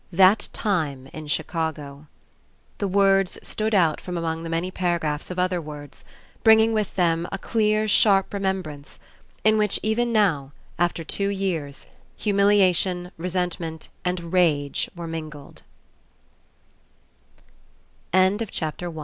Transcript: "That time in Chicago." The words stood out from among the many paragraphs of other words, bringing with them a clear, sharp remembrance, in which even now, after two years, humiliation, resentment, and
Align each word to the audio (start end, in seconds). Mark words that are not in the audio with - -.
"That 0.13 0.49
time 0.51 1.07
in 1.13 1.27
Chicago." 1.27 2.07
The 2.79 2.87
words 2.87 3.37
stood 3.43 3.75
out 3.75 4.01
from 4.01 4.17
among 4.17 4.41
the 4.41 4.49
many 4.49 4.71
paragraphs 4.71 5.29
of 5.29 5.37
other 5.37 5.61
words, 5.61 6.03
bringing 6.43 6.73
with 6.73 6.95
them 6.95 7.27
a 7.31 7.37
clear, 7.37 7.87
sharp 7.87 8.33
remembrance, 8.33 8.97
in 9.43 9.59
which 9.59 9.79
even 9.83 10.11
now, 10.11 10.53
after 10.79 11.03
two 11.03 11.29
years, 11.29 11.85
humiliation, 12.17 13.11
resentment, 13.15 13.89
and 14.03 14.23